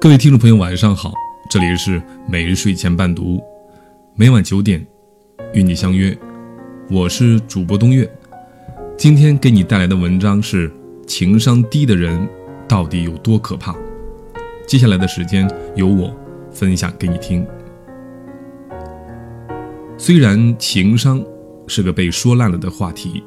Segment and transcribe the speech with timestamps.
[0.00, 1.12] 各位听众朋友，晚上好，
[1.50, 3.38] 这里是每日睡前伴读，
[4.14, 4.84] 每晚九点
[5.52, 6.16] 与你相约，
[6.90, 8.10] 我是主播东月。
[8.96, 10.72] 今天给你带来的文章是：
[11.06, 12.26] 情商低的人
[12.66, 13.76] 到底有多可怕？
[14.66, 15.46] 接下来的时间
[15.76, 16.16] 由我
[16.50, 17.46] 分享给你听。
[19.98, 21.22] 虽然情商
[21.66, 23.22] 是个被说烂了的话题，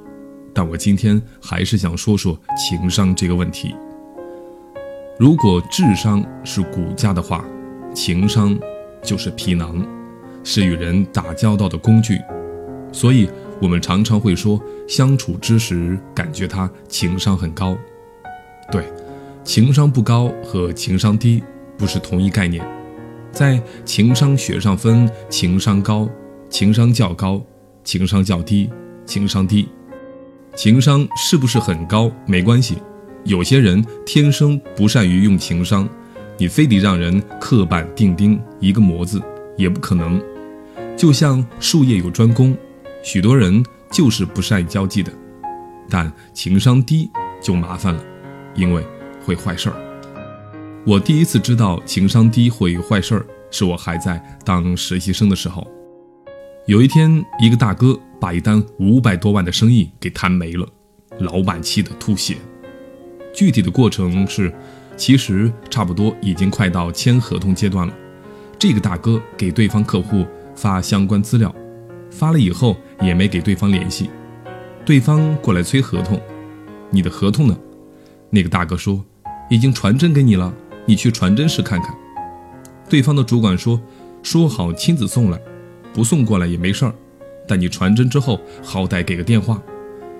[0.52, 3.76] 但我今天还是想说说情商这个问题。
[5.20, 7.45] 如果智商是骨架的话，
[7.94, 8.58] 情商
[9.04, 9.85] 就是皮囊，
[10.44, 12.20] 是与人打交道的工具。
[12.91, 13.30] 所以，
[13.62, 17.77] 我们常常会说，相处之时感觉他情商很高。
[18.71, 18.91] 对，
[19.44, 21.43] 情商不高和情商低
[21.77, 22.66] 不是同一概念。
[23.32, 26.09] 在情商学上分情商高、
[26.49, 27.40] 情商较高、
[27.84, 28.70] 情商较低、
[29.05, 29.70] 情商低。
[30.55, 32.77] 情商是不是很高没关系。
[33.26, 35.88] 有些人天生不善于用情商，
[36.38, 39.21] 你非得让人刻板钉钉一个模子
[39.57, 40.21] 也不可能。
[40.98, 42.55] 就像术业有专攻，
[43.01, 45.12] 许多人就是不善于交际的，
[45.90, 47.10] 但情商低
[47.41, 48.04] 就麻烦了，
[48.55, 48.85] 因为
[49.24, 49.76] 会坏事儿。
[50.85, 55.66] 我第一次知道情商低会坏事儿，是我还在当实习生的时候。
[56.68, 60.68] 有一天，一个大哥把一单五百多万的生意给谈没了，
[61.20, 62.35] 老板气得吐血。
[63.34, 64.53] 具体的过程是，
[64.95, 67.94] 其实差不多已经快到签合同阶段了。
[68.59, 70.25] 这个大哥给对方客户
[70.56, 71.53] 发相关资料，
[72.11, 74.09] 发了以后也没给对方联系。
[74.85, 76.22] 对方过来催合同，
[76.91, 77.57] 你的合同呢？
[78.29, 79.03] 那个大哥说
[79.50, 80.53] 已经传真给你了，
[80.85, 81.94] 你去传真室看看。
[82.88, 83.81] 对方的主管说
[84.22, 85.39] 说好亲自送来，
[85.91, 86.94] 不送过来也没事儿，
[87.47, 89.61] 但你传真之后好歹给个电话。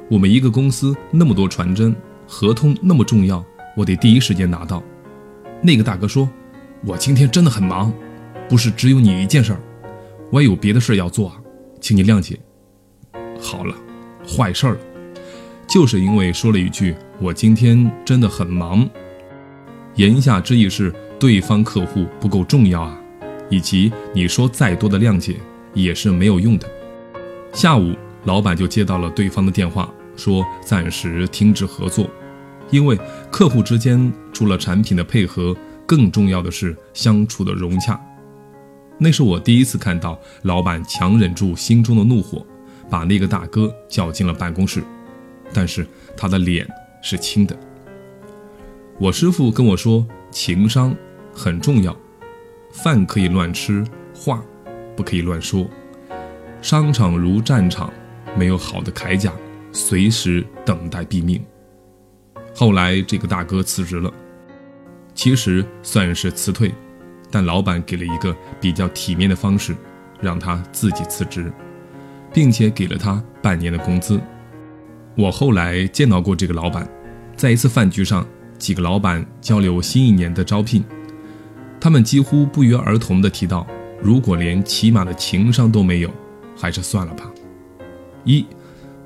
[0.10, 1.96] 我们一个公司那么多传真。
[2.34, 3.46] 合同那么重要，
[3.78, 4.82] 我得第一时间拿到。
[5.62, 6.28] 那个大哥说
[6.84, 7.94] ：“我今天真的很忙，
[8.50, 9.60] 不是只有你一件事儿，
[10.32, 11.36] 我也有别的事儿要做啊，
[11.80, 12.40] 请你谅解。”
[13.40, 13.76] 好了，
[14.28, 14.80] 坏事儿了，
[15.68, 18.90] 就是因为说了一句“我今天真的很忙”，
[19.96, 23.00] 言下之意是对方客户不够重要啊，
[23.48, 25.36] 以及你说再多的谅解
[25.76, 26.68] 也是没有用的。
[27.54, 27.94] 下午，
[28.26, 32.10] 老板就接到了对方的电话，说暂时停止合作。
[32.74, 32.98] 因为
[33.30, 38.02] 客户之间除了产品的配合，更重要的是相处的融洽。
[38.98, 42.44] 那是我第一次看到老板强忍住心中的怒火，
[42.90, 44.84] 把那个大哥叫进了办公室，
[45.54, 45.86] 但是
[46.18, 46.68] 他的脸
[47.04, 47.56] 是青的。
[48.98, 50.96] 我师傅跟我说，情商
[51.32, 51.96] 很重要，
[52.72, 53.86] 饭可以乱吃，
[54.16, 54.44] 话
[54.96, 55.70] 不可以乱说。
[56.60, 57.94] 商场如战场，
[58.36, 59.32] 没有好的铠甲，
[59.72, 61.40] 随时等待毙命。
[62.56, 64.12] 后来这个大哥辞职了，
[65.16, 66.72] 其实算是辞退，
[67.32, 69.76] 但老板给了一个比较体面的方式，
[70.22, 71.52] 让他自己辞职，
[72.32, 74.22] 并且给了他半年的工资。
[75.16, 76.88] 我后来见到过这个老板，
[77.36, 78.26] 在一次饭局上，
[78.58, 80.84] 几个老板交流新一年的招聘，
[81.80, 83.66] 他们几乎不约而同地提到，
[84.02, 86.10] 如果连起码的情商都没有，
[86.56, 87.32] 还是算了吧。
[88.24, 88.46] 一，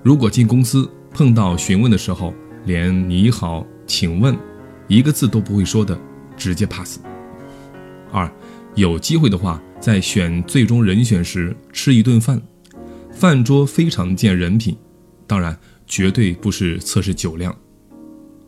[0.03, 2.33] 如果进公司碰到询问的时候，
[2.67, 4.37] 连你好，请问，
[4.89, 5.97] 一个字都不会说的，
[6.35, 6.99] 直接 pass。
[8.11, 8.29] 二，
[8.75, 12.41] 有机会的话，在选最终人选时吃一顿饭，
[13.09, 14.75] 饭桌非常见人品，
[15.25, 17.55] 当然绝对不是测试酒量。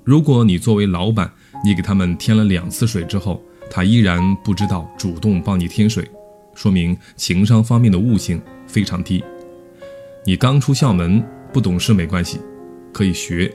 [0.03, 1.31] 如果你作为老板，
[1.63, 3.41] 你给他们添了两次水之后，
[3.71, 6.05] 他依然不知道主动帮你添水，
[6.53, 9.23] 说明情商方面的悟性非常低。
[10.25, 12.37] 你刚出校门，不懂事没关系，
[12.91, 13.49] 可以学。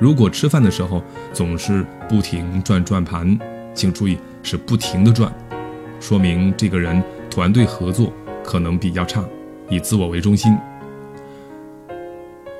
[0.00, 3.36] 如果吃饭的时候总是不停转转盘，
[3.74, 5.32] 请注意是不停的转，
[5.98, 8.12] 说明这个人团队合作
[8.44, 9.24] 可能比较差，
[9.68, 10.56] 以自我为中心。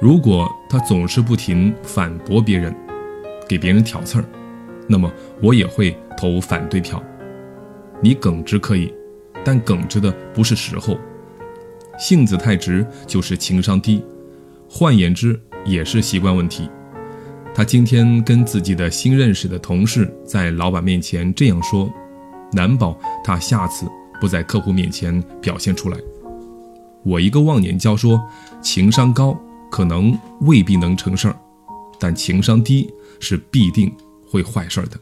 [0.01, 2.75] 如果他总是不停反驳别人，
[3.49, 4.25] 给别人挑刺儿，
[4.89, 5.11] 那么
[5.41, 7.03] 我也会投反对票。
[8.01, 8.93] 你耿直可以，
[9.45, 10.99] 但耿直的不是时候，
[11.99, 14.05] 性子太直就是情商低，
[14.69, 16.69] 换言之也是习惯问题。
[17.55, 21.93] 他今天跟自己的新认识的同事在老板面前这样说，
[22.53, 23.85] 难保他下次
[24.21, 25.99] 不在客户面前表现出来。
[27.05, 28.21] 我一个忘年交说，
[28.63, 29.37] 情商高
[29.71, 31.37] 可能未必能成事儿，
[31.99, 33.93] 但情商低是必定
[34.25, 34.99] 会坏事儿的。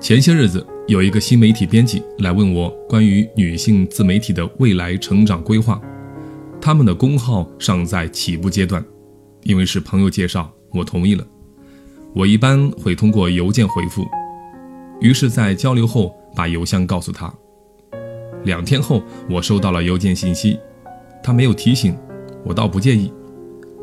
[0.00, 5.80] 前些日子有一个新媒体编辑来问我关于女性自媒体的未来成长规划，
[6.60, 8.84] 他们的公号尚在起步阶段。
[9.42, 11.26] 因为是朋友介绍，我同意了。
[12.14, 14.04] 我一般会通过邮件回复，
[15.00, 17.32] 于是，在交流后把邮箱告诉他。
[18.44, 20.58] 两天后，我收到了邮件信息，
[21.22, 21.96] 他没有提醒，
[22.44, 23.12] 我倒不介意。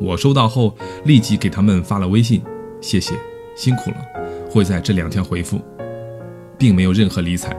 [0.00, 2.42] 我收到后立即给他们发了微信，
[2.80, 3.14] 谢谢，
[3.56, 3.96] 辛苦了，
[4.50, 5.60] 会在这两天回复，
[6.58, 7.56] 并没有任何理睬。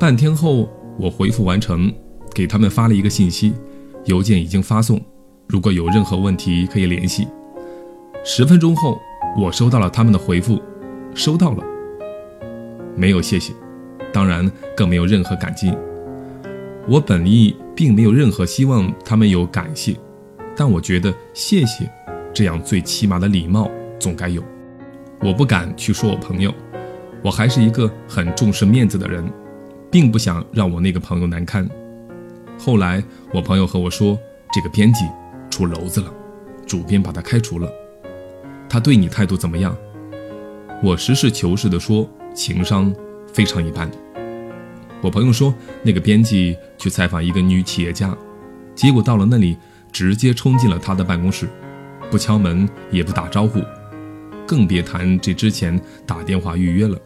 [0.00, 0.68] 半天后，
[0.98, 1.92] 我回复完成，
[2.34, 3.52] 给他们发了一个信息，
[4.06, 5.00] 邮件已经发送，
[5.48, 7.26] 如果有任何问题可以联系。
[8.22, 9.00] 十分钟后，
[9.40, 10.60] 我收到了他们的回复，
[11.14, 11.64] 收到了，
[12.94, 13.54] 没有谢谢，
[14.12, 15.72] 当然更没有任何感激。
[16.86, 19.96] 我本意并没有任何希望他们有感谢。
[20.54, 21.90] 但我觉得谢谢，
[22.34, 24.42] 这样最起码的礼貌总该有。
[25.22, 26.52] 我不敢去说我朋友，
[27.22, 29.24] 我还是一个很重视面子的人，
[29.90, 31.66] 并不想让我那个朋友难堪。
[32.58, 33.02] 后来
[33.32, 34.18] 我朋友和我说，
[34.52, 35.04] 这个编辑
[35.50, 36.12] 出篓子了，
[36.66, 37.70] 主编把他开除了。
[38.68, 39.76] 他对你态度怎么样？
[40.82, 42.94] 我实事求是地说，情商
[43.32, 43.90] 非常一般。
[45.00, 48.16] 我朋友说，那个编辑去采访一个女企业家，
[48.74, 49.56] 结果到了那里。
[49.90, 51.48] 直接冲进了他的办公室，
[52.10, 53.58] 不敲门也不打招呼，
[54.46, 56.96] 更别谈这之前打电话预约了。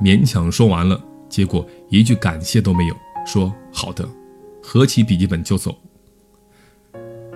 [0.00, 0.98] 勉强说完了，
[1.28, 2.96] 结果一句感谢都没有，
[3.26, 4.08] 说好的，
[4.62, 5.76] 合起笔记本就走。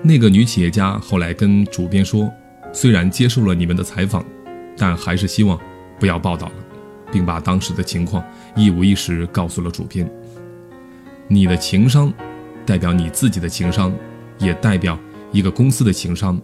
[0.06, 2.32] 那个女企业家后来跟主编说，
[2.72, 4.24] 虽然接受了你们的采访，
[4.76, 5.58] 但还是希望
[5.98, 6.54] 不要报道了，
[7.10, 8.24] 并把当时的情况
[8.54, 10.08] 一五一十告诉了主编。
[11.28, 12.12] 你的情商，
[12.64, 13.92] 代表你自己的情商。
[14.38, 14.98] 也代表
[15.32, 16.38] 一个公司的情商，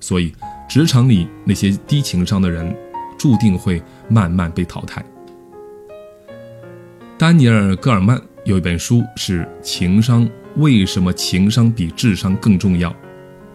[0.00, 0.32] 所以
[0.68, 2.76] 职场里那些低情商的人，
[3.16, 5.06] 注定会慢慢被淘汰。
[7.16, 12.90] 丹尼尔·戈尔曼有一本书是《情商为什么情商比智商更重要》，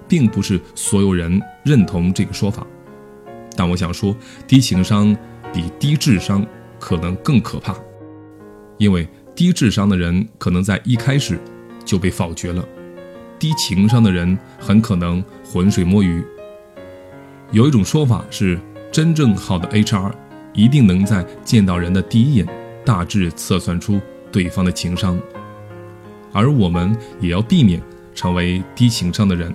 [0.07, 2.65] 并不是所有人认同这个说法，
[3.55, 4.15] 但我想说，
[4.47, 5.15] 低情商
[5.51, 6.45] 比低智商
[6.79, 7.75] 可能更可怕，
[8.77, 11.39] 因为低智商的人可能在一开始
[11.83, 12.63] 就被否决了。
[13.39, 16.23] 低情商的人很可能浑水摸鱼。
[17.51, 18.59] 有一种说法是，
[18.91, 20.11] 真正好的 HR
[20.53, 22.47] 一定能在见到人的第一眼
[22.85, 23.99] 大致测算出
[24.31, 25.19] 对方的情商，
[26.33, 27.81] 而我们也要避免
[28.13, 29.53] 成为低情商的人，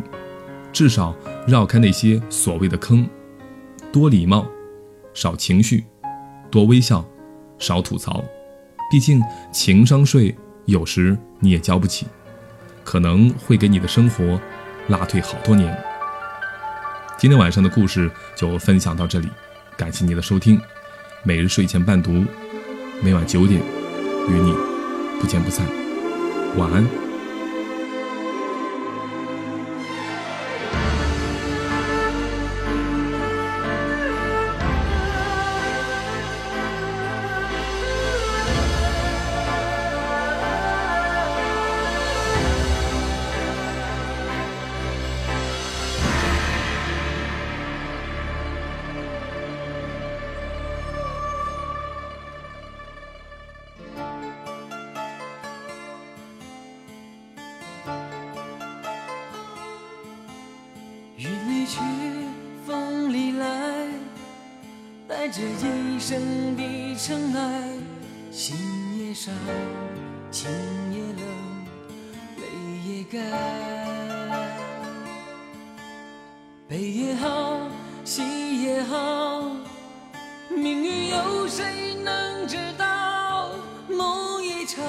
[0.73, 1.15] 至少
[1.47, 3.09] 绕开那些所谓的坑，
[3.93, 4.47] 多礼貌，
[5.15, 5.85] 少情绪，
[6.51, 7.05] 多微笑，
[7.59, 8.25] 少吐槽。
[8.91, 10.35] 毕竟情商税
[10.67, 12.07] 有时你也交不起。
[12.85, 14.41] 可能会给你的生活
[14.87, 15.77] 拉退好多年。
[17.19, 19.29] 今天晚上的故事就分享到这里，
[19.77, 20.61] 感谢你的收听。
[21.25, 22.25] 每日睡前伴读，
[23.03, 23.61] 每晚九点
[24.29, 24.55] 与你
[25.21, 25.86] 不见不散。
[26.57, 27.06] 晚安。
[61.67, 61.81] 去
[62.65, 63.89] 风里来，
[65.09, 66.63] 带着一生的
[66.97, 67.69] 尘埃，
[68.31, 68.57] 心
[68.97, 69.35] 也伤，
[70.31, 70.49] 情
[70.93, 71.21] 也冷，
[72.37, 72.43] 泪
[72.87, 73.21] 也干。
[76.69, 77.59] 悲也好，
[78.05, 79.51] 喜也好，
[80.51, 83.51] 命运有谁能知道？
[83.89, 84.85] 梦一场，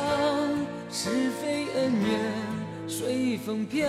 [0.91, 2.19] 是非恩怨
[2.87, 3.87] 随风飘。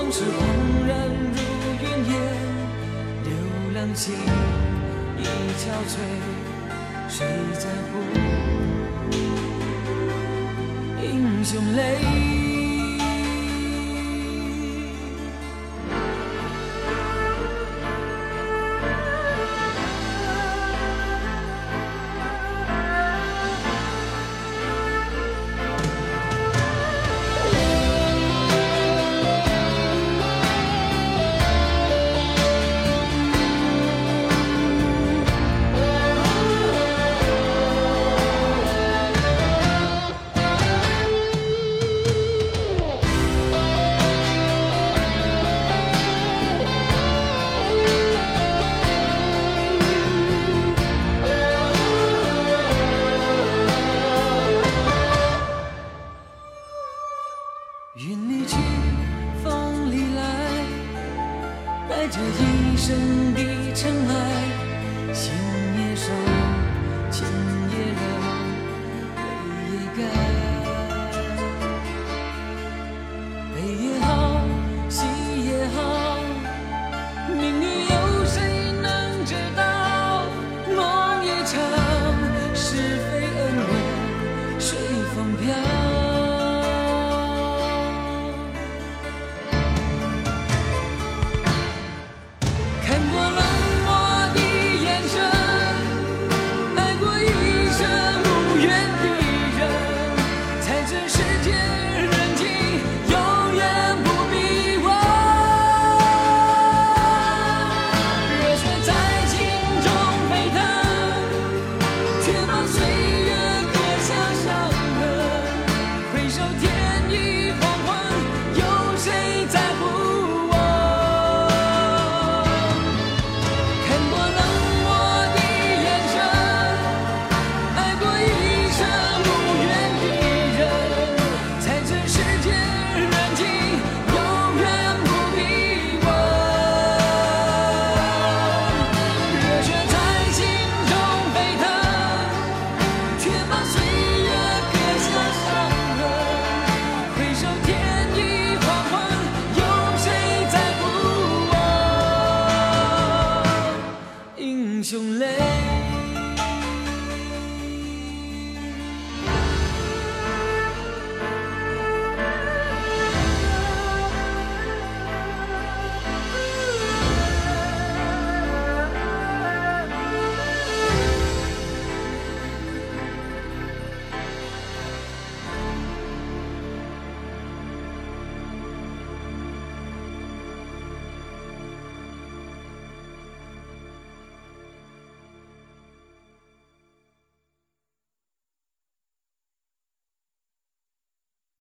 [0.00, 1.40] 往事恍然如
[1.82, 2.14] 云烟，
[3.24, 3.32] 流
[3.74, 4.14] 浪心
[5.18, 5.24] 已
[5.58, 5.98] 憔悴，
[7.08, 7.26] 谁
[7.58, 7.98] 在乎
[11.02, 12.37] 英雄泪？